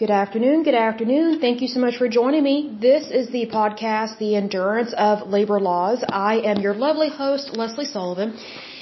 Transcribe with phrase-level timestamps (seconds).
[0.00, 0.62] Good afternoon.
[0.62, 1.40] Good afternoon.
[1.40, 2.74] Thank you so much for joining me.
[2.80, 6.02] This is the podcast, The Endurance of Labor Laws.
[6.08, 8.30] I am your lovely host, Leslie Sullivan.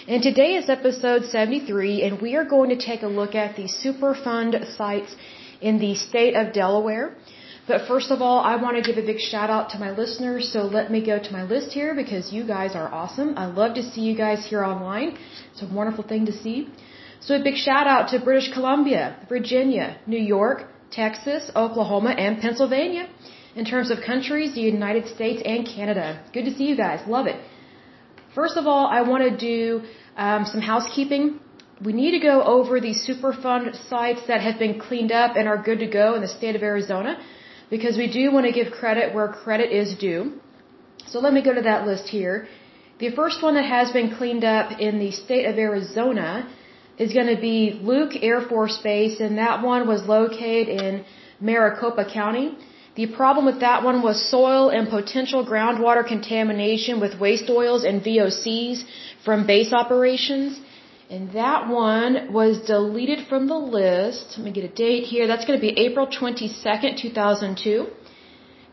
[0.06, 3.64] And today is episode 73, and we are going to take a look at the
[3.64, 5.16] Superfund sites
[5.60, 7.16] in the state of Delaware.
[7.66, 10.52] But first of all, I want to give a big shout out to my listeners.
[10.52, 13.36] So let me go to my list here because you guys are awesome.
[13.36, 15.18] I love to see you guys here online.
[15.50, 16.68] It's a wonderful thing to see.
[17.18, 23.08] So a big shout out to British Columbia, Virginia, New York, Texas, Oklahoma, and Pennsylvania.
[23.56, 26.22] In terms of countries, the United States and Canada.
[26.32, 27.00] Good to see you guys.
[27.08, 27.40] Love it.
[28.34, 29.82] First of all, I want to do
[30.16, 31.40] um, some housekeeping.
[31.84, 35.60] We need to go over the Superfund sites that have been cleaned up and are
[35.60, 37.18] good to go in the state of Arizona
[37.70, 40.40] because we do want to give credit where credit is due.
[41.06, 42.48] So let me go to that list here.
[42.98, 46.48] The first one that has been cleaned up in the state of Arizona
[46.98, 51.04] is going to be Luke Air Force Base, and that one was located in
[51.40, 52.56] Maricopa County.
[52.96, 58.02] The problem with that one was soil and potential groundwater contamination with waste oils and
[58.02, 58.82] VOCs
[59.24, 60.60] from base operations.
[61.08, 64.34] And that one was deleted from the list.
[64.36, 65.26] Let me get a date here.
[65.26, 67.86] That's going to be April 22nd, 2002.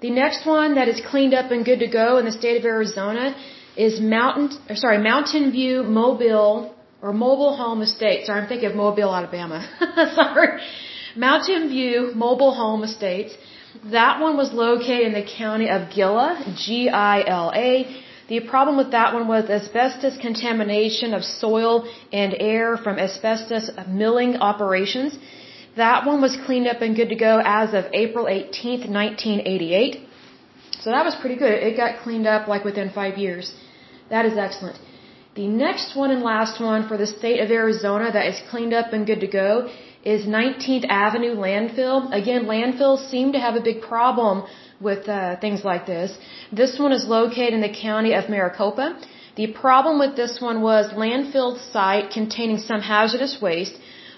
[0.01, 2.65] The next one that is cleaned up and good to go in the state of
[2.65, 3.35] Arizona
[3.77, 6.74] is Mountain, sorry, Mountain View Mobile
[7.05, 8.25] or Mobile Home Estates.
[8.25, 9.59] Sorry, I'm thinking of Mobile, Alabama.
[10.21, 10.51] Sorry.
[11.15, 13.33] Mountain View Mobile Home Estates.
[13.97, 16.29] That one was located in the county of Gila,
[16.63, 17.71] G-I-L-A.
[18.31, 21.73] The problem with that one was asbestos contamination of soil
[22.21, 25.11] and air from asbestos milling operations.
[25.83, 29.99] That one was cleaned up and good to go as of April 18th, 1988.
[30.81, 31.55] So that was pretty good.
[31.69, 33.53] It got cleaned up like within five years.
[34.09, 34.79] That is excellent.
[35.35, 38.93] The next one and last one for the state of Arizona that is cleaned up
[38.93, 39.69] and good to go
[40.05, 41.97] is 19th Avenue landfill.
[42.19, 44.43] Again, landfills seem to have a big problem
[44.79, 46.17] with uh, things like this.
[46.53, 48.87] This one is located in the county of Maricopa.
[49.35, 53.75] The problem with this one was landfill site containing some hazardous waste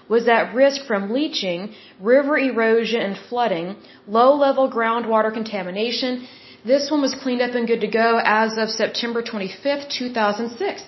[0.07, 3.75] was at risk from leaching, river erosion and flooding,
[4.07, 6.27] low-level groundwater contamination.
[6.63, 10.83] This one was cleaned up and good to go as of September 25th, 2006.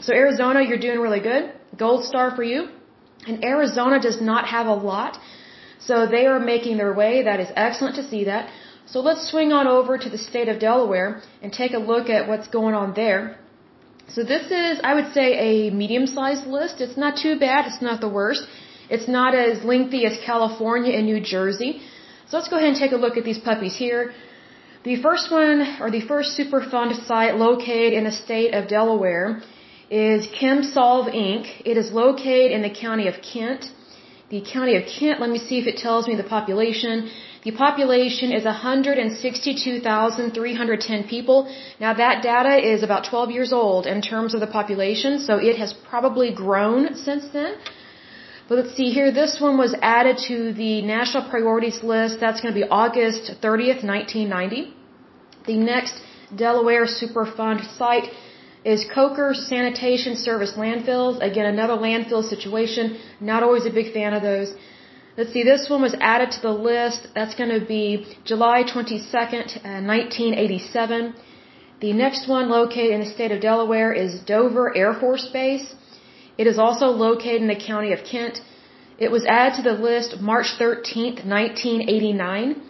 [0.00, 1.52] So Arizona, you're doing really good.
[1.76, 2.68] Gold star for you.
[3.26, 5.18] And Arizona does not have a lot.
[5.80, 7.22] So they are making their way.
[7.24, 8.50] That is excellent to see that.
[8.86, 12.28] So let's swing on over to the state of Delaware and take a look at
[12.28, 13.38] what's going on there.
[14.08, 16.80] So this is, I would say, a medium-sized list.
[16.80, 17.66] It's not too bad.
[17.66, 18.46] It's not the worst.
[18.88, 21.80] It's not as lengthy as California and New Jersey.
[22.28, 24.14] So let's go ahead and take a look at these puppies here.
[24.84, 29.42] The first one, or the first Superfund site located in the state of Delaware
[29.90, 31.46] is Chem-Solv Inc.
[31.64, 33.70] It is located in the county of Kent.
[34.28, 37.08] The county of Kent, let me see if it tells me the population.
[37.44, 41.46] The population is 162,310 people.
[41.78, 45.56] Now that data is about 12 years old in terms of the population, so it
[45.56, 47.54] has probably grown since then.
[48.48, 52.18] But let's see here, this one was added to the national priorities list.
[52.20, 54.72] That's going to be August 30th, 1990.
[55.46, 56.00] The next
[56.34, 58.10] Delaware Superfund site
[58.72, 61.16] is Coker Sanitation Service landfills.
[61.28, 62.98] Again, another landfill situation.
[63.20, 64.48] Not always a big fan of those.
[65.16, 67.06] Let's see, this one was added to the list.
[67.14, 67.84] That's going to be
[68.24, 71.14] July 22nd, uh, 1987.
[71.80, 75.66] The next one located in the state of Delaware is Dover Air Force Base.
[76.36, 78.40] It is also located in the county of Kent.
[78.98, 82.62] It was added to the list March 13th, 1989.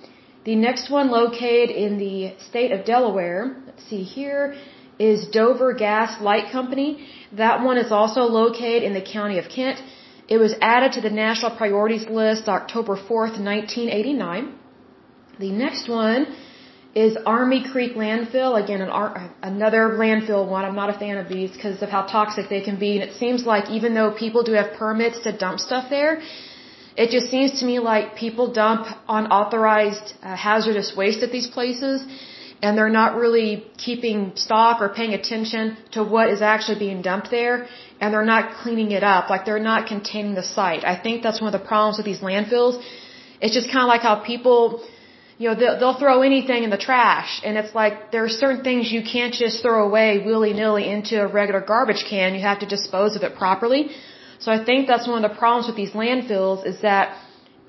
[0.45, 4.55] The next one located in the state of Delaware, let's see here,
[4.99, 7.07] is Dover Gas Light Company.
[7.33, 9.83] That one is also located in the county of Kent.
[10.29, 14.55] It was added to the national priorities list October 4th, 1989.
[15.39, 16.27] The next one
[16.95, 18.53] is Army Creek Landfill.
[18.63, 18.91] Again, an,
[19.43, 20.65] another landfill one.
[20.65, 22.99] I'm not a fan of these because of how toxic they can be.
[22.99, 26.23] And it seems like even though people do have permits to dump stuff there,
[26.97, 32.03] it just seems to me like people dump unauthorized uh, hazardous waste at these places
[32.63, 37.31] and they're not really keeping stock or paying attention to what is actually being dumped
[37.31, 37.67] there
[38.01, 39.31] and they're not cleaning it up.
[39.31, 40.85] Like they're not containing the site.
[40.85, 42.83] I think that's one of the problems with these landfills.
[43.41, 44.85] It's just kind of like how people
[45.39, 48.63] you know they'll, they'll throw anything in the trash and it's like there are certain
[48.65, 52.35] things you can't just throw away willy-nilly into a regular garbage can.
[52.35, 53.91] You have to dispose of it properly.
[54.39, 57.19] So i think that's one of the problems with these landfills is that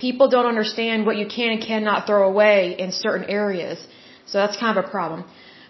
[0.05, 3.85] people don't understand what you can and cannot throw away in certain areas
[4.27, 5.19] so that's kind of a problem.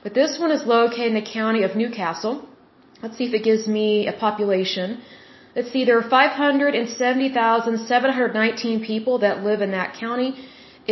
[0.04, 2.36] But this one is located in the county of Newcastle.
[3.02, 4.88] Let's see if it gives me a population.
[5.56, 10.30] Let's see, there are 570,719 people that live in that county.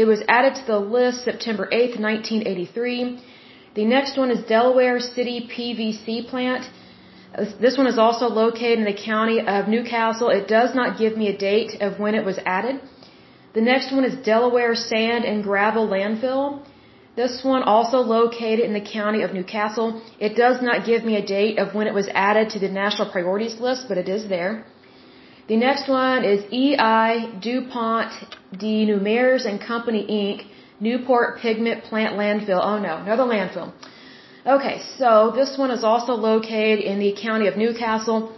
[0.01, 3.19] It was added to the list September 8th, 1983.
[3.75, 6.63] The next one is Delaware City PVC plant.
[7.59, 10.29] This one is also located in the county of Newcastle.
[10.29, 12.79] It does not give me a date of when it was added.
[13.53, 16.61] The next one is Delaware Sand and Gravel Landfill.
[17.15, 20.01] This one also located in the county of Newcastle.
[20.19, 23.09] It does not give me a date of when it was added to the national
[23.09, 24.65] priorities list, but it is there.
[25.47, 28.11] The next one is EI DuPont
[28.57, 30.47] de Nemours and Company Inc.
[30.79, 32.61] Newport Pigment Plant Landfill.
[32.61, 33.71] Oh no, another landfill.
[34.45, 38.35] Okay, so this one is also located in the county of Newcastle.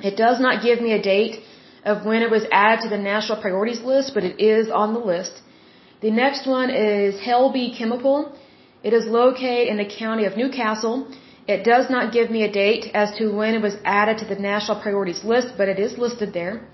[0.00, 1.42] It does not give me a date
[1.84, 4.98] of when it was added to the national priorities list, but it is on the
[4.98, 5.42] list.
[6.02, 8.32] The next one is Halby Chemical.
[8.82, 11.08] It is located in the county of Newcastle.
[11.48, 14.34] It does not give me a date as to when it was added to the
[14.34, 16.68] national priorities list, but it is listed there.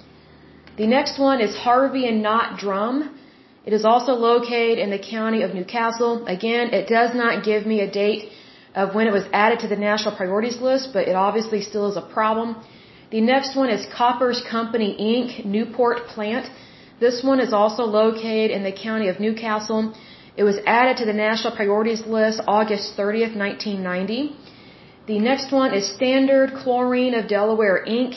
[0.77, 3.17] The next one is Harvey and Knott Drum.
[3.65, 6.27] It is also located in the county of Newcastle.
[6.27, 8.31] Again, it does not give me a date
[8.75, 11.97] of when it was added to the national priorities list, but it obviously still is
[11.97, 12.57] a problem.
[13.13, 15.45] The next one is Koppers Company Inc.
[15.45, 16.51] Newport Plant.
[17.05, 19.83] This one is also located in the county of Newcastle.
[20.41, 24.37] It was added to the national priorities list August 30th, 1990.
[25.09, 28.13] The next one is Standard Chlorine of Delaware Inc.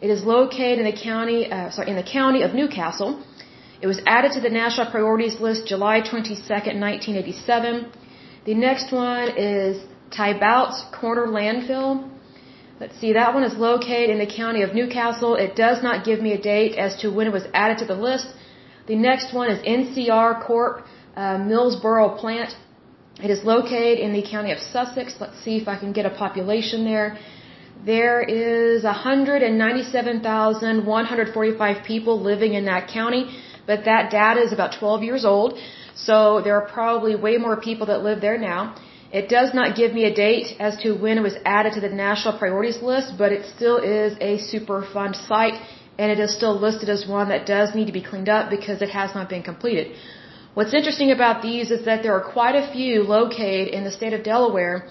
[0.00, 3.10] It is located in the county, uh, sorry, in the county of Newcastle.
[3.82, 7.92] It was added to the national priorities list July 22nd, 1987.
[8.46, 9.82] The next one is
[10.16, 11.92] Tybout's Corner Landfill.
[12.80, 15.34] Let's see, that one is located in the county of Newcastle.
[15.46, 17.98] It does not give me a date as to when it was added to the
[18.08, 18.28] list.
[18.86, 20.86] The next one is NCR Corp.
[21.14, 22.54] Uh, Millsboro plant.
[23.22, 25.16] It is located in the county of Sussex.
[25.20, 27.18] Let's see if I can get a population there.
[27.84, 33.28] There is 197,145 people living in that county,
[33.66, 35.58] but that data is about 12 years old.
[35.94, 38.74] So there are probably way more people that live there now.
[39.12, 41.88] It does not give me a date as to when it was added to the
[41.88, 45.60] national priorities list, but it still is a Superfund site
[45.98, 48.80] and it is still listed as one that does need to be cleaned up because
[48.82, 49.96] it has not been completed.
[50.54, 54.12] What's interesting about these is that there are quite a few located in the state
[54.12, 54.88] of Delaware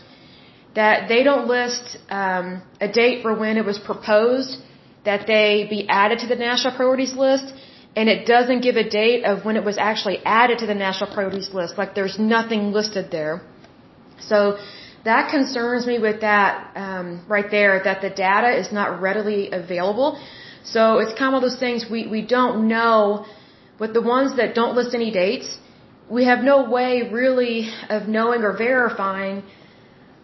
[0.76, 4.58] that they don't list um, a date for when it was proposed
[5.06, 7.54] that they be added to the national priorities list,
[7.96, 11.14] and it doesn't give a date of when it was actually added to the national
[11.14, 11.78] priorities list.
[11.78, 13.42] Like there's nothing listed there.
[14.22, 14.60] So
[15.06, 20.20] that concerns me with that um, right there, that the data is not readily available.
[20.64, 23.26] So it's kind of those things we, we don't know.
[23.80, 25.58] With the ones that don't list any dates,
[26.10, 29.44] we have no way really of knowing or verifying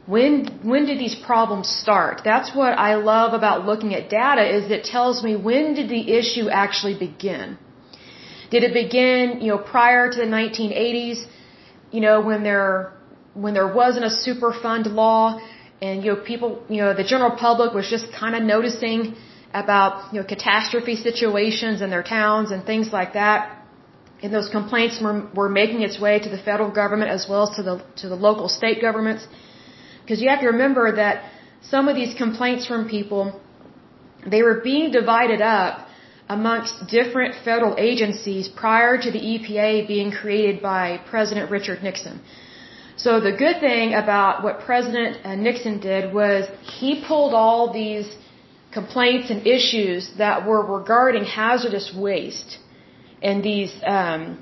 [0.06, 2.22] when when did these problems start.
[2.24, 6.04] That's what I love about looking at data is it tells me when did the
[6.20, 7.58] issue actually begin.
[8.52, 11.26] Did it begin, you know, prior to the 1980s,
[11.92, 12.95] you know, when there
[13.36, 15.40] when there wasn't a Superfund law
[15.82, 19.16] and you know people you know the general public was just kind of noticing
[19.54, 23.62] about you know catastrophe situations in their towns and things like that
[24.24, 27.56] and those complaints were, were making its way to the federal government as well as
[27.58, 29.28] to the to the local state governments
[30.02, 33.24] because you have to remember that some of these complaints from people
[34.26, 35.88] they were being divided up
[36.28, 42.20] amongst different federal agencies prior to the EPA being created by President Richard Nixon.
[42.98, 48.08] So the good thing about what President uh, Nixon did was he pulled all these
[48.72, 52.58] complaints and issues that were regarding hazardous waste
[53.22, 54.42] and these um,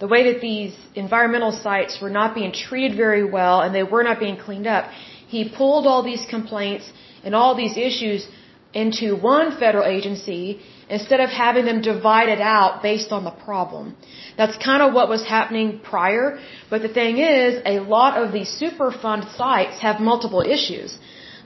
[0.00, 4.02] the way that these environmental sites were not being treated very well and they were
[4.02, 4.90] not being cleaned up.
[5.28, 6.92] He pulled all these complaints
[7.24, 8.26] and all these issues
[8.74, 13.96] into one federal agency instead of having them divided out based on the problem.
[14.36, 16.38] That's kind of what was happening prior.
[16.70, 20.98] But the thing is, a lot of these Superfund sites have multiple issues.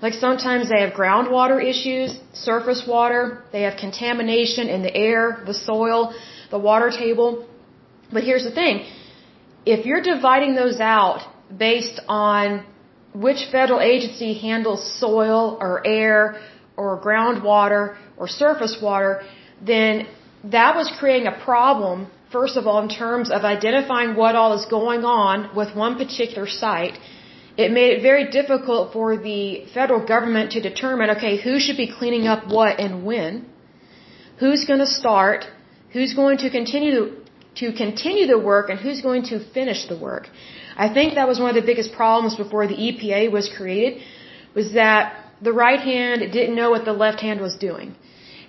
[0.03, 5.55] Like sometimes they have groundwater issues, surface water, they have contamination in the air, the
[5.55, 6.15] soil,
[6.51, 7.47] the water table.
[8.13, 8.87] But here's the thing.
[9.65, 11.23] If you're dividing those out
[11.57, 12.65] based on
[13.15, 16.41] which federal agency handles soil or air
[16.77, 19.23] or groundwater or surface water,
[19.61, 20.07] then
[20.45, 24.67] that was creating a problem first of all, in terms of identifying what all is
[24.67, 26.99] going on with one particular site,
[27.57, 31.89] it made it very difficult for the federal government to determine, okay, who should be
[31.99, 33.47] cleaning up what and when,
[34.41, 35.47] who's going to start,
[35.95, 37.17] who's going to continue
[37.61, 40.29] to continue the work, and who's going to finish the work.
[40.77, 44.03] I think that was one of the biggest problems before the EPA was created,
[44.55, 47.95] was that the right hand didn't know what the left hand was doing.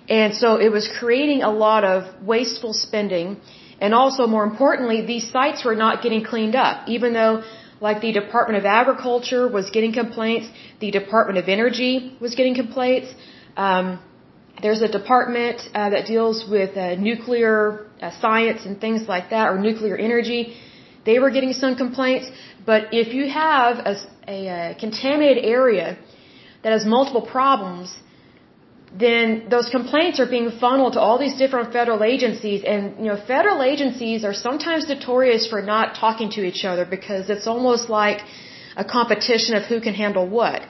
[0.08, 3.40] And so it was creating a lot of wasteful spending.
[3.80, 6.88] And also, more importantly, these sites were not getting cleaned up.
[6.88, 7.42] Even though,
[7.80, 10.48] like, the Department of Agriculture was getting complaints,
[10.80, 13.08] the Department of Energy was getting complaints.
[13.56, 14.00] Um,
[14.62, 19.48] there's a department uh, that deals with uh, nuclear uh, science and things like that,
[19.50, 20.56] or nuclear energy.
[21.04, 22.26] They were getting some complaints.
[22.66, 23.94] But if you have a,
[24.26, 25.96] a, a contaminated area
[26.62, 27.96] that has multiple problems,
[29.04, 32.62] then those complaints are being funneled to all these different federal agencies.
[32.64, 37.28] And you know federal agencies are sometimes notorious for not talking to each other because
[37.28, 38.22] it's almost like
[38.76, 40.62] a competition of who can handle what.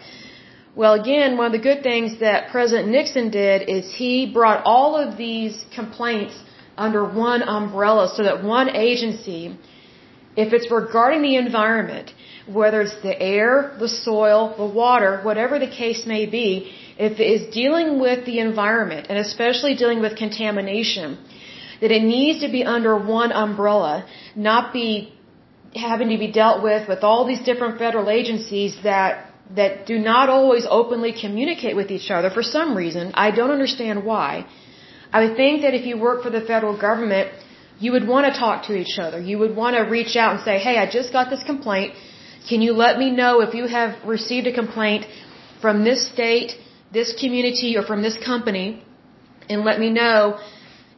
[0.75, 4.97] Well again one of the good things that president nixon did is he brought all
[4.97, 6.35] of these complaints
[6.77, 9.57] under one umbrella so that one agency
[10.37, 12.13] if it's regarding the environment
[12.47, 17.29] whether it's the air the soil the water whatever the case may be if it
[17.37, 21.17] is dealing with the environment and especially dealing with contamination,
[21.81, 24.05] that it needs to be under one umbrella,
[24.35, 25.13] not be
[25.75, 30.29] having to be dealt with with all these different federal agencies that that do not
[30.29, 33.13] always openly communicate with each other for some reason.
[33.15, 34.47] I don't understand why.
[35.13, 37.31] I would think that if you work for the federal government,
[37.79, 39.19] you would want to talk to each other.
[39.21, 41.95] You would want to reach out and say, "Hey, I just got this complaint.
[42.49, 45.07] Can you let me know if you have received a complaint
[45.61, 46.57] from this state
[46.93, 48.83] this community or from this company
[49.49, 50.39] and let me know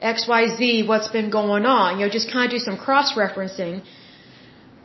[0.02, 1.98] XYZ, what's been going on.
[1.98, 3.82] You know, just kind of do some cross referencing.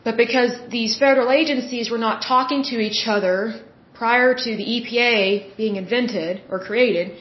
[0.04, 3.62] But because these federal agencies were not talking to each other
[3.94, 7.18] prior to the EPA being invented or created,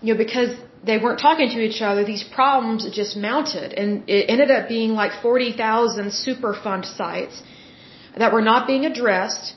[0.00, 3.72] you know, because they weren't talking to each other, these problems just mounted.
[3.72, 7.42] And it ended up being like 40,000 Superfund sites
[8.16, 9.54] that were not being addressed.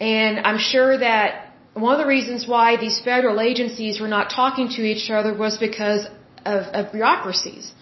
[0.00, 4.68] And I'm sure that one of the reasons why these federal agencies were not talking
[4.76, 6.06] to each other was because
[6.44, 7.72] of, of bureaucracies.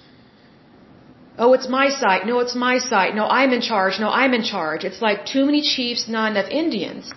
[1.38, 2.26] Oh, it's my site.
[2.26, 3.14] No, it's my site.
[3.14, 3.98] No, I'm in charge.
[3.98, 4.84] No, I'm in charge.
[4.84, 7.12] It's like too many chiefs, not enough Indians.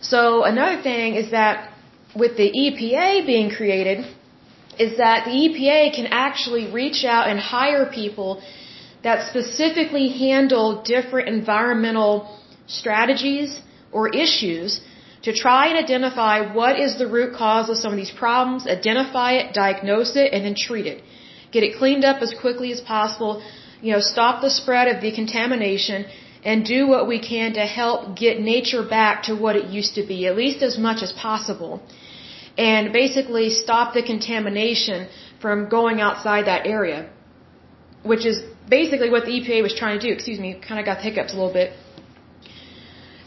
[0.00, 1.72] So another thing is that
[2.14, 4.04] with the EPA being created,
[4.78, 8.42] is that the EPA can actually reach out and hire people
[9.02, 12.12] that specifically handle different environmental
[12.66, 13.60] strategies
[13.92, 14.80] or issues
[15.26, 19.32] to try and identify what is the root cause of some of these problems, identify
[19.40, 21.02] it, diagnose it, and then treat it.
[21.52, 23.42] Get it cleaned up as quickly as possible,
[23.80, 26.04] you know, stop the spread of the contamination,
[26.44, 30.04] and do what we can to help get nature back to what it used to
[30.06, 31.72] be, at least as much as possible.
[32.56, 35.08] And basically stop the contamination
[35.40, 37.10] from going outside that area.
[38.02, 40.12] Which is basically what the EPA was trying to do.
[40.12, 41.72] Excuse me, kind of got the hiccups a little bit.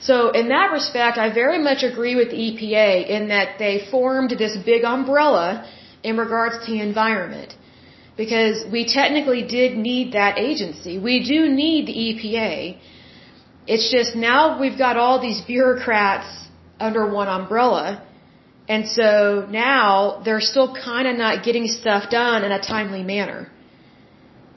[0.01, 4.31] So in that respect, I very much agree with the EPA in that they formed
[4.31, 5.69] this big umbrella
[6.03, 7.55] in regards to the environment.
[8.15, 10.98] Because we technically did need that agency.
[10.98, 12.77] We do need the EPA.
[13.67, 16.27] It's just now we've got all these bureaucrats
[16.79, 18.03] under one umbrella.
[18.70, 23.50] And so now they're still kind of not getting stuff done in a timely manner.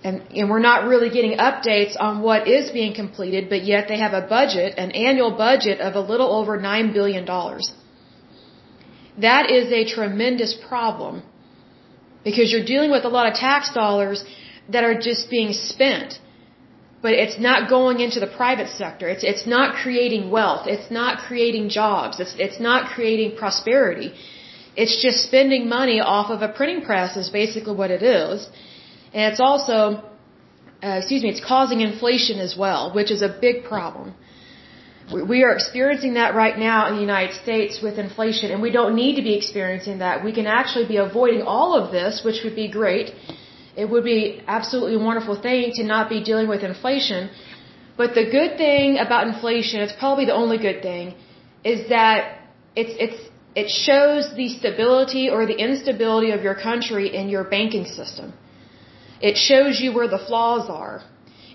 [0.04, 3.98] And, and we're not really getting updates on what is being completed, but yet they
[3.98, 7.24] have a budget, an annual budget of a little over $9 billion.
[9.26, 11.22] That is a tremendous problem
[12.24, 14.24] because you're dealing with a lot of tax dollars
[14.68, 16.18] that are just being spent.
[17.04, 19.08] But it's not going into the private sector.
[19.14, 20.66] It's, it's not creating wealth.
[20.74, 22.20] It's not creating jobs.
[22.20, 24.14] It's, it's not creating prosperity.
[24.76, 28.48] It's just spending money off of a printing press is basically what it is.
[29.12, 30.02] And it's also,
[30.82, 34.14] uh, excuse me, it's causing inflation as well, which is a big problem.
[35.12, 38.94] We are experiencing that right now in the United States with inflation, and we don't
[38.94, 40.24] need to be experiencing that.
[40.24, 43.10] We can actually be avoiding all of this, which would be great.
[43.76, 47.30] It would be absolutely a wonderful thing to not be dealing with inflation.
[47.96, 51.14] But the good thing about inflation, it's probably the only good thing,
[51.64, 52.38] is that
[52.74, 53.20] it's, it's,
[53.54, 58.32] it shows the stability or the instability of your country in your banking system.
[59.20, 61.02] It shows you where the flaws are.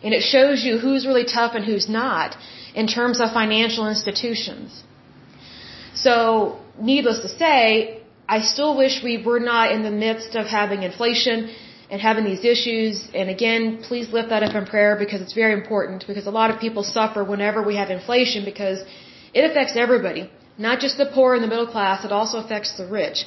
[0.03, 2.37] And it shows you who's really tough and who's not
[2.75, 4.83] in terms of financial institutions.
[5.95, 10.83] So, needless to say, I still wish we were not in the midst of having
[10.83, 11.49] inflation
[11.89, 13.07] and having these issues.
[13.13, 16.51] And again, please lift that up in prayer because it's very important because a lot
[16.51, 18.83] of people suffer whenever we have inflation because
[19.33, 22.87] it affects everybody, not just the poor and the middle class, it also affects the
[22.87, 23.25] rich.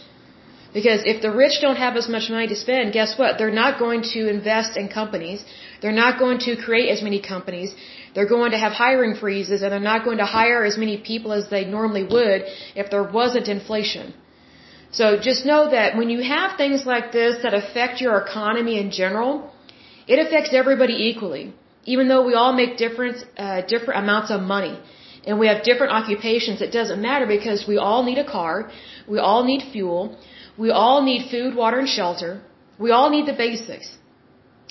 [0.72, 3.38] Because if the rich don't have as much money to spend, guess what?
[3.38, 5.44] They're not going to invest in companies.
[5.82, 7.74] They're not going to create as many companies.
[8.14, 11.32] They're going to have hiring freezes and they're not going to hire as many people
[11.32, 12.44] as they normally would
[12.76, 14.14] if there wasn't inflation.
[14.92, 18.90] So just know that when you have things like this that affect your economy in
[18.90, 19.52] general,
[20.08, 21.54] it affects everybody equally.
[21.84, 24.78] Even though we all make different, uh, different amounts of money
[25.26, 28.70] and we have different occupations, it doesn't matter because we all need a car,
[29.06, 30.16] we all need fuel,
[30.58, 32.42] we all need food, water, and shelter.
[32.78, 33.88] We all need the basics.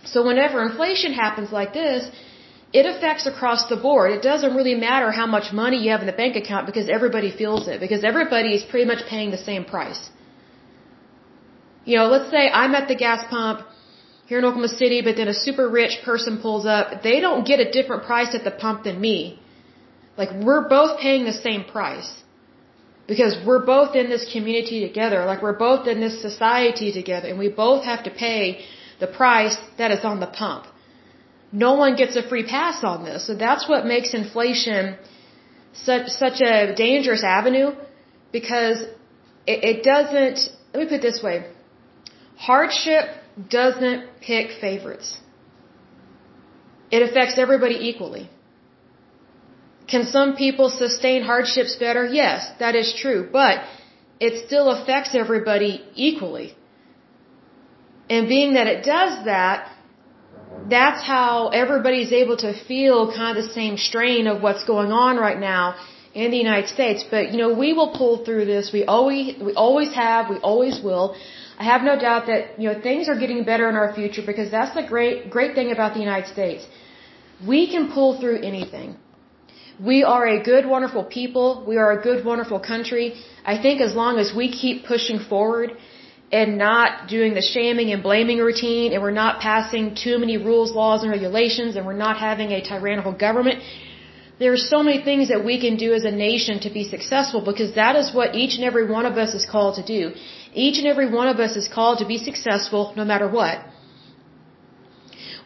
[0.05, 2.09] So whenever inflation happens like this,
[2.71, 4.11] it affects across the board.
[4.11, 7.31] It doesn't really matter how much money you have in the bank account because everybody
[7.31, 10.09] feels it, because everybody is pretty much paying the same price.
[11.85, 13.65] You know, let's say I'm at the gas pump
[14.27, 17.01] here in Oklahoma City, but then a super rich person pulls up.
[17.01, 19.41] They don't get a different price at the pump than me.
[20.15, 22.11] Like, we're both paying the same price.
[23.07, 25.25] Because we're both in this community together.
[25.25, 28.63] Like, we're both in this society together, and we both have to pay
[28.99, 30.65] the price that is on the pump
[31.51, 33.27] no one gets a free pass on this.
[33.27, 34.97] So that's what makes inflation
[35.73, 37.71] such such a dangerous avenue
[38.31, 38.81] because
[39.47, 41.45] it, it doesn't let me put it this way.
[42.37, 43.05] Hardship
[43.49, 45.19] doesn't pick favorites.
[46.91, 48.29] It affects everybody equally.
[49.87, 52.05] Can some people sustain hardships better?
[52.05, 53.63] Yes, that is true, but
[54.19, 56.55] it still affects everybody equally.
[58.09, 59.71] And being that it does that,
[60.67, 65.17] that's how everybody's able to feel kind of the same strain of what's going on
[65.17, 65.75] right now
[66.13, 67.03] in the United States.
[67.09, 68.71] But you know, we will pull through this.
[68.73, 71.15] We always we always have, we always will.
[71.57, 74.49] I have no doubt that you know things are getting better in our future because
[74.51, 76.65] that's the great great thing about the United States.
[77.45, 78.97] We can pull through anything.
[79.91, 81.63] We are a good, wonderful people.
[81.65, 83.05] We are a good, wonderful country.
[83.45, 85.77] I think as long as we keep pushing forward
[86.31, 90.71] and not doing the shaming and blaming routine and we're not passing too many rules,
[90.71, 93.63] laws, and regulations and we're not having a tyrannical government.
[94.37, 97.41] There are so many things that we can do as a nation to be successful
[97.41, 100.13] because that is what each and every one of us is called to do.
[100.53, 103.57] Each and every one of us is called to be successful no matter what.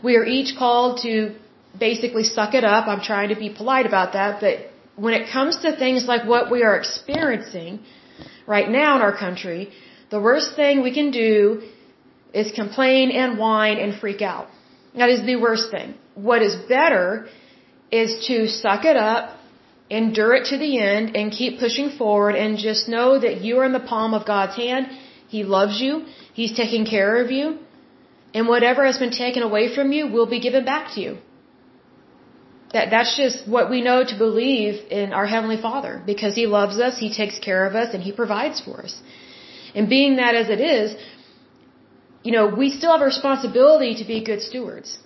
[0.04, 1.36] We are each called to
[1.80, 2.88] basically suck it up.
[2.88, 4.56] I'm trying to be polite about that, but
[4.96, 7.80] when it comes to things like what we are experiencing
[8.46, 9.72] right now in our country,
[10.14, 11.36] the worst thing we can do
[12.40, 14.48] is complain and whine and freak out.
[15.02, 15.96] That is the worst thing.
[16.30, 17.06] What is better
[18.02, 19.24] is to suck it up,
[20.02, 23.66] endure it to the end, and keep pushing forward and just know that you are
[23.70, 24.86] in the palm of God's hand.
[25.36, 26.06] He loves you.
[26.40, 27.46] He's taking care of you.
[28.36, 31.18] And whatever has been taken away from you will be given back to you.
[32.74, 35.94] That, that's just what we know to believe in our Heavenly Father.
[36.14, 38.96] Because He loves us, He takes care of us, and He provides for us.
[39.76, 40.96] And being that as it is,
[42.24, 44.98] you know, we still have a responsibility to be good stewards.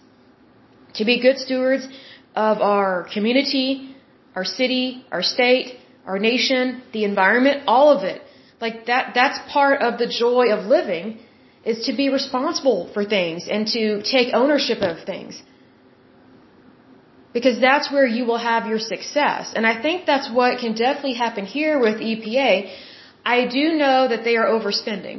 [0.95, 1.88] To be good stewards
[2.36, 3.95] of our community,
[4.36, 8.21] our city, our state, our nation, the environment, all of it.
[8.62, 11.19] Like that, that's part of the joy of living
[11.65, 15.41] is to be responsible for things and to take ownership of things.
[17.34, 19.53] Because that's where you will have your success.
[19.56, 22.51] And I think that's what can definitely happen here with EPA
[23.36, 25.18] I do know that they are overspending.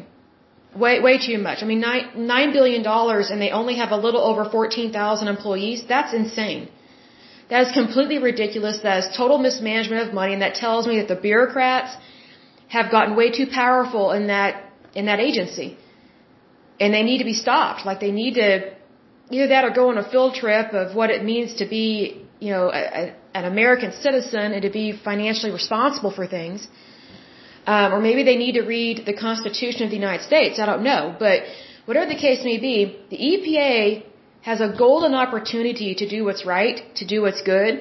[0.83, 1.59] Way, way too much.
[1.65, 2.83] I mean, nine, $9 billion
[3.33, 5.79] and they only have a little over 14,000 employees.
[5.95, 6.63] That's insane.
[7.51, 8.79] That is completely ridiculous.
[8.87, 11.97] That is total mismanagement of money and that tells me that the bureaucrats
[12.77, 14.53] have gotten way too powerful in that,
[14.95, 15.69] in that agency.
[16.81, 17.87] And they need to be stopped.
[17.91, 18.51] Like they need to,
[19.31, 21.89] either that or go on a field trip of what it means to be,
[22.41, 23.03] you know, a, a,
[23.39, 26.69] an American citizen and to be financially responsible for things
[27.73, 30.59] um, or maybe they need to read the Constitution of the United States.
[30.59, 31.03] I don't know.
[31.25, 31.43] But
[31.85, 32.77] whatever the case may be,
[33.13, 34.05] the EPA
[34.49, 37.73] has a golden opportunity to do what's right, to do what's good,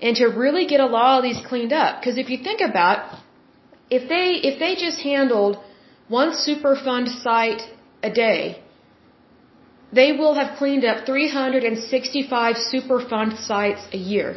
[0.00, 2.00] and to really get a lot of these cleaned up.
[2.00, 2.98] Because if you think about,
[3.98, 5.58] if they if they just handled
[6.08, 7.62] one Superfund site
[8.02, 8.42] a day,
[9.92, 14.30] they will have cleaned up 365 Superfund sites a year.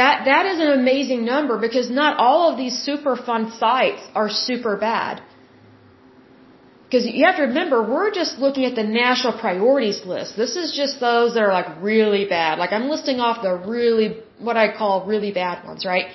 [0.00, 4.74] That, that is an amazing number because not all of these Superfund sites are super
[4.88, 5.22] bad.
[6.84, 10.30] Because you have to remember, we're just looking at the national priorities list.
[10.44, 12.58] This is just those that are like really bad.
[12.62, 14.08] Like I'm listing off the really,
[14.48, 16.06] what I call really bad ones, right?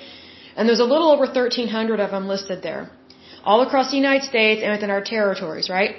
[0.56, 2.82] And there's a little over 1,300 of them listed there.
[3.44, 5.92] All across the United States and within our territories, right?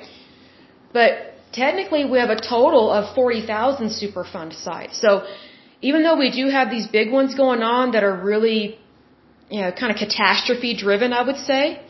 [0.92, 1.12] But
[1.54, 5.00] technically we have a total of 40,000 Superfund sites.
[5.06, 5.26] So
[5.82, 8.80] even though we do have these big ones going on that are really,
[9.50, 11.82] you know, kind of catastrophe driven, I would say,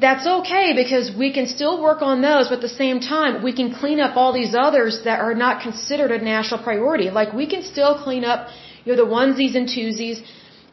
[0.00, 3.52] that's okay because we can still work on those, but at the same time, we
[3.52, 7.10] can clean up all these others that are not considered a national priority.
[7.10, 8.48] Like we can still clean up,
[8.84, 10.22] you know, the onesies and twosies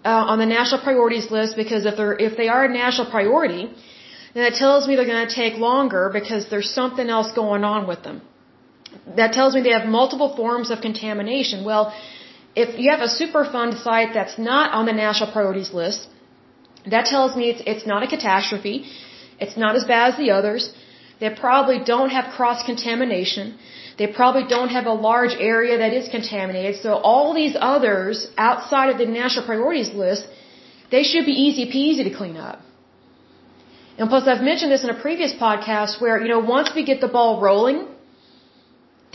[0.03, 3.63] uh, on the national priorities list because if they're if they are a national priority,
[4.33, 7.87] then that tells me they're going to take longer because there's something else going on
[7.87, 8.21] with them.
[9.19, 11.63] That tells me they have multiple forms of contamination.
[11.63, 11.93] Well,
[12.55, 16.07] if you have a Superfund site that's not on the national priorities list,
[16.93, 18.77] that tells me it's, it's not a catastrophe.
[19.39, 20.73] It's not as bad as the others.
[21.19, 23.57] They probably don't have cross contamination.
[23.97, 26.81] They probably don't have a large area that is contaminated.
[26.81, 30.27] So all these others outside of the national priorities list,
[30.91, 32.59] they should be easy peasy to clean up.
[33.97, 36.99] And plus I've mentioned this in a previous podcast where, you know, once we get
[36.99, 37.87] the ball rolling,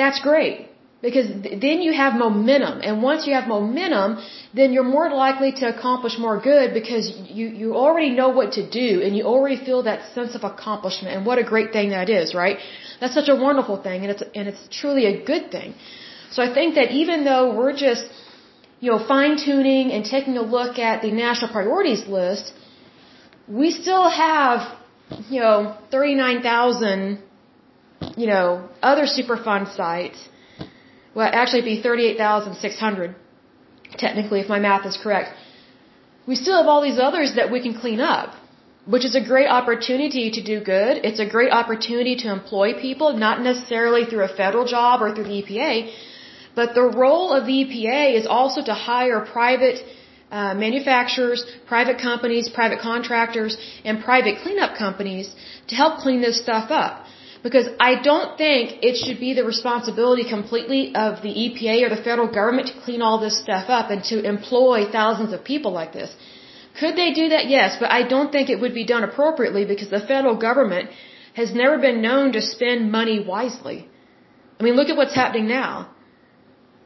[0.00, 0.58] that's great.
[1.06, 1.28] Because
[1.66, 2.74] then you have momentum.
[2.86, 4.10] And once you have momentum
[4.58, 7.04] then you're more likely to accomplish more good because
[7.38, 11.10] you you already know what to do and you already feel that sense of accomplishment.
[11.16, 12.58] And what a great thing that is right?
[13.00, 15.70] That's such a wonderful thing and it's and it's truly a good thing.
[16.34, 18.04] So i think that even though we're just
[18.84, 22.52] you know fine tuning and taking a look at the national priorities list
[23.62, 24.60] we still have
[25.34, 25.56] you know
[25.90, 27.18] 39,000
[28.16, 30.28] you know other superfund sites
[31.14, 33.16] well, actually be 38,600,
[33.98, 35.30] technically, if my math is correct.
[36.26, 38.34] We still have all these others that we can clean up,
[38.86, 41.04] which is a great opportunity to do good.
[41.08, 45.24] It's a great opportunity to employ people, not necessarily through a federal job or through
[45.24, 45.92] the EPA,
[46.54, 49.82] but the role of the EPA is also to hire private
[50.30, 55.34] uh, manufacturers, private companies, private contractors, and private cleanup companies
[55.66, 57.04] to help clean this stuff up.
[57.42, 62.02] Because I don't think it should be the responsibility completely of the EPA or the
[62.08, 65.92] federal government to clean all this stuff up and to employ thousands of people like
[65.92, 66.14] this.
[66.78, 67.46] Could they do that?
[67.48, 70.90] Yes, but I don't think it would be done appropriately because the federal government
[71.34, 73.88] has never been known to spend money wisely.
[74.58, 75.90] I mean, look at what's happening now.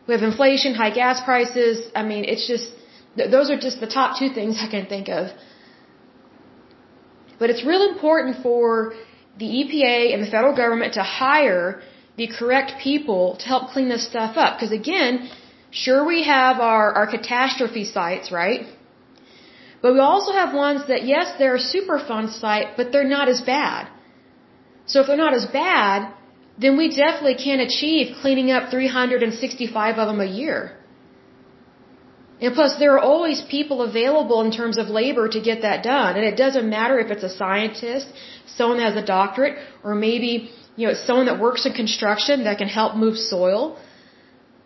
[0.07, 1.91] We have inflation, high gas prices.
[1.95, 2.71] I mean, it's just,
[3.17, 5.31] those are just the top two things I can think of.
[7.39, 8.95] But it's real important for
[9.39, 11.83] the EPA and the federal government to hire
[12.17, 14.57] the correct people to help clean this stuff up.
[14.57, 15.29] Because again,
[15.71, 18.67] sure we have our, our catastrophe sites, right?
[19.83, 23.41] But we also have ones that, yes, they're a Superfund site, but they're not as
[23.43, 23.89] bad.
[24.87, 26.13] So if they're not as bad,
[26.59, 30.77] then we definitely can't achieve cleaning up 365 of them a year.
[32.41, 36.17] And plus, there are always people available in terms of labor to get that done.
[36.17, 38.07] And it doesn't matter if it's a scientist,
[38.47, 42.59] someone that has a doctorate, or maybe, you know, someone that works in construction that
[42.59, 43.79] can help move soil.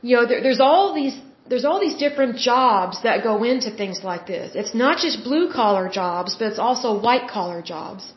[0.00, 1.16] You know, there, there's all these,
[1.48, 4.54] there's all these different jobs that go into things like this.
[4.54, 8.12] It's not just blue collar jobs, but it's also white collar jobs.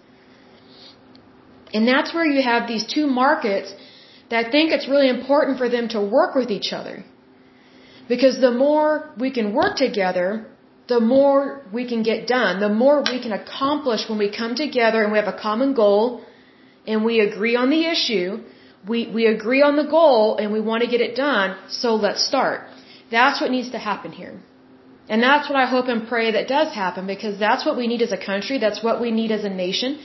[1.74, 3.74] And that's where you have these two markets
[4.30, 7.04] that think it's really important for them to work with each other.
[8.08, 10.46] Because the more we can work together,
[10.88, 15.04] the more we can get done, the more we can accomplish when we come together
[15.04, 16.22] and we have a common goal
[16.86, 18.30] and we agree on the issue,
[18.88, 22.26] we, we agree on the goal and we want to get it done, so let's
[22.32, 22.62] start.
[23.12, 24.36] That's what needs to happen here.
[25.10, 28.02] And that's what I hope and pray that does happen because that's what we need
[28.02, 30.00] as a country, that's what we need as a nation.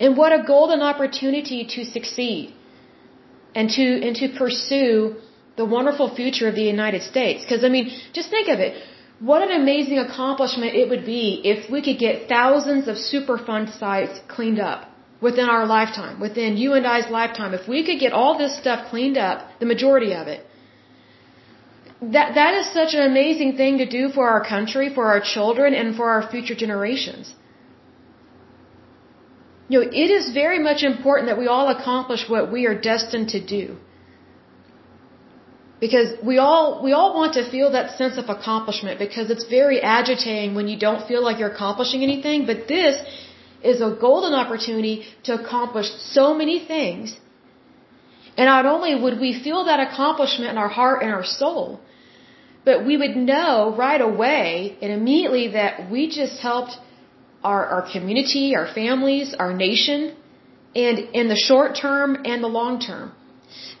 [0.00, 2.54] And what a golden opportunity to succeed
[3.54, 5.16] and to and to pursue
[5.60, 7.44] the wonderful future of the United States.
[7.44, 7.86] Because, I mean,
[8.18, 8.72] just think of it.
[9.30, 14.20] What an amazing accomplishment it would be if we could get thousands of Superfund sites
[14.34, 14.80] cleaned up
[15.20, 17.54] within our lifetime, within you and I's lifetime.
[17.60, 20.46] If we could get all this stuff cleaned up, the majority of it,
[22.00, 25.74] that, that is such an amazing thing to do for our country, for our children,
[25.74, 27.34] and for our future generations.
[29.68, 33.30] You know, it is very much important that we all accomplish what we are destined
[33.30, 33.76] to do.
[35.80, 39.80] Because we all, we all want to feel that sense of accomplishment because it's very
[39.80, 42.46] agitating when you don't feel like you're accomplishing anything.
[42.46, 42.96] But this
[43.62, 47.16] is a golden opportunity to accomplish so many things.
[48.36, 51.80] And not only would we feel that accomplishment in our heart and our soul,
[52.64, 56.72] but we would know right away and immediately that we just helped
[57.42, 60.14] our, our community, our families, our nation,
[60.74, 63.12] and in the short term and the long term.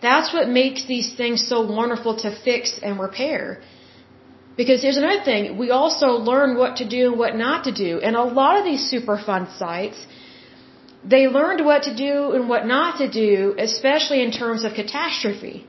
[0.00, 3.60] That's what makes these things so wonderful to fix and repair.
[4.56, 8.00] Because here's another thing, we also learn what to do and what not to do.
[8.00, 9.98] And a lot of these Superfund sites,
[11.04, 15.66] they learned what to do and what not to do, especially in terms of catastrophe.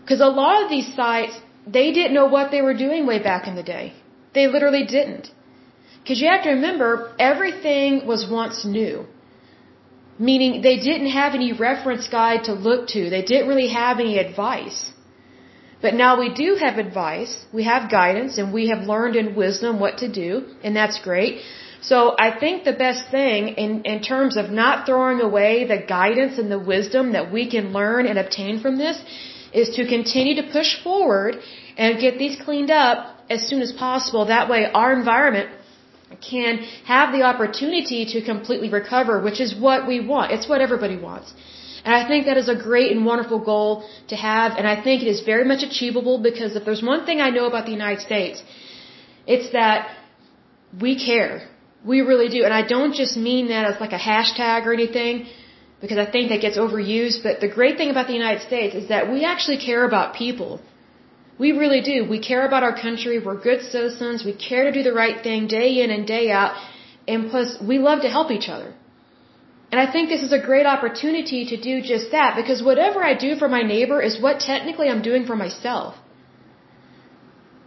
[0.00, 3.48] Because a lot of these sites, they didn't know what they were doing way back
[3.48, 3.94] in the day.
[4.34, 5.30] They literally didn't.
[6.02, 9.06] Because you have to remember, everything was once new.
[10.18, 13.10] Meaning they didn't have any reference guide to look to.
[13.10, 14.90] They didn't really have any advice.
[15.84, 19.80] But now we do have advice, we have guidance, and we have learned in wisdom
[19.80, 20.28] what to do,
[20.62, 21.42] and that's great.
[21.82, 26.38] So I think the best thing in, in terms of not throwing away the guidance
[26.38, 28.96] and the wisdom that we can learn and obtain from this
[29.52, 31.36] is to continue to push forward
[31.76, 32.98] and get these cleaned up
[33.28, 34.24] as soon as possible.
[34.24, 35.50] That way our environment
[36.30, 36.58] can
[36.92, 40.32] have the opportunity to completely recover, which is what we want.
[40.36, 41.34] It's what everybody wants.
[41.84, 43.70] And I think that is a great and wonderful goal
[44.08, 47.20] to have, and I think it is very much achievable because if there's one thing
[47.20, 48.42] I know about the United States,
[49.26, 49.94] it's that
[50.84, 51.46] we care.
[51.84, 52.44] We really do.
[52.44, 55.26] And I don't just mean that as like a hashtag or anything,
[55.82, 58.88] because I think that gets overused, but the great thing about the United States is
[58.88, 60.60] that we actually care about people.
[61.38, 62.08] We really do.
[62.08, 63.18] We care about our country.
[63.18, 64.24] We're good citizens.
[64.24, 66.54] We care to do the right thing day in and day out.
[67.08, 68.72] And plus, we love to help each other.
[69.72, 73.14] And I think this is a great opportunity to do just that because whatever I
[73.14, 75.96] do for my neighbor is what technically I'm doing for myself.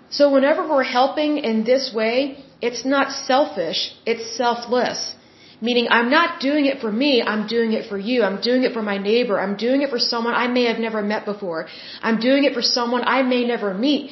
[0.10, 5.16] So whenever we're helping in this way, it's not selfish, it's selfless.
[5.60, 8.24] Meaning, I'm not doing it for me, I'm doing it for you.
[8.24, 9.40] I'm doing it for my neighbor.
[9.40, 11.68] I'm doing it for someone I may have never met before.
[12.02, 14.12] I'm doing it for someone I may never meet,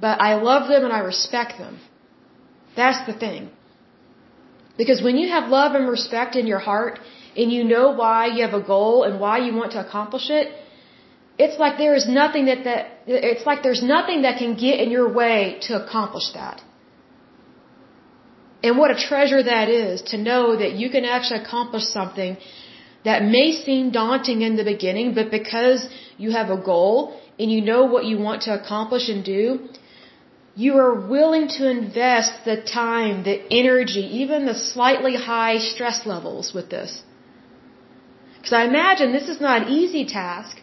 [0.00, 1.78] but I love them and I respect them.
[2.76, 3.50] That's the thing.
[4.78, 6.98] Because when you have love and respect in your heart,
[7.36, 10.54] and you know why you have a goal and why you want to accomplish it,
[11.38, 14.90] it's like there is nothing that, that it's like there's nothing that can get in
[14.90, 16.62] your way to accomplish that.
[18.66, 22.36] And what a treasure that is to know that you can actually accomplish something
[23.08, 25.88] that may seem daunting in the beginning, but because
[26.22, 26.96] you have a goal
[27.38, 29.42] and you know what you want to accomplish and do,
[30.56, 36.52] you are willing to invest the time, the energy, even the slightly high stress levels
[36.52, 37.02] with this.
[38.36, 40.56] Because I imagine this is not an easy task,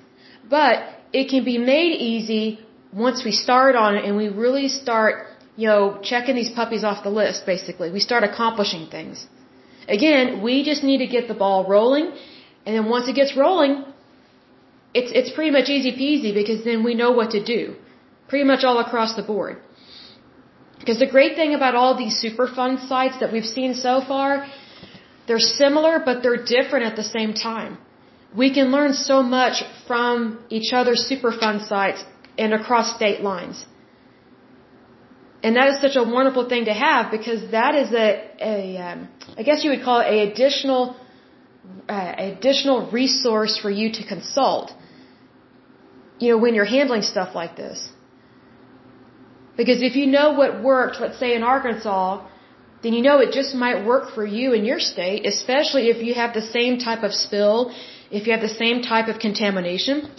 [0.50, 2.60] but it can be made easy
[2.92, 7.04] once we start on it and we really start you know, checking these puppies off
[7.04, 7.92] the list, basically.
[7.92, 9.28] We start accomplishing things.
[9.88, 12.12] Again, we just need to get the ball rolling,
[12.66, 13.84] and then once it gets rolling,
[14.94, 17.76] it's, it's pretty much easy peasy because then we know what to do.
[18.30, 19.58] Pretty much all across the board.
[20.80, 24.46] Because the great thing about all these Superfund sites that we've seen so far,
[25.28, 27.78] they're similar, but they're different at the same time.
[28.36, 32.04] We can learn so much from each other's Superfund sites
[32.38, 33.66] and across state lines.
[35.44, 38.08] And that is such a wonderful thing to have because that is a,
[38.54, 40.96] a um, I guess you would call it a additional,
[41.90, 44.72] uh, additional resource for you to consult.
[46.20, 47.90] You know, when you're handling stuff like this.
[49.58, 52.26] Because if you know what worked, let's say in Arkansas,
[52.82, 56.14] then you know it just might work for you in your state, especially if you
[56.14, 57.74] have the same type of spill,
[58.12, 60.10] if you have the same type of contamination.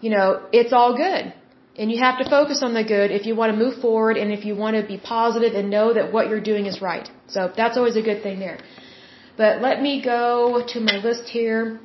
[0.00, 1.34] You know, it's all good.
[1.78, 4.32] And you have to focus on the good if you want to move forward and
[4.32, 7.08] if you want to be positive and know that what you're doing is right.
[7.28, 8.58] So that's always a good thing there.
[9.36, 11.80] But let me go to my list here.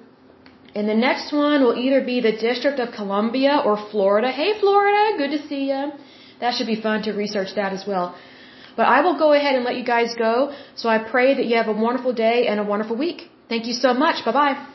[0.76, 4.32] And the next one will either be the District of Columbia or Florida.
[4.32, 5.92] Hey, Florida, good to see you.
[6.40, 8.16] That should be fun to research that as well.
[8.76, 10.56] But I will go ahead and let you guys go.
[10.76, 13.30] So I pray that you have a wonderful day and a wonderful week.
[13.48, 14.26] Thank you so much.
[14.26, 14.73] Bye bye.